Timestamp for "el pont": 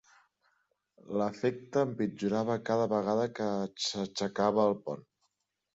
4.73-5.11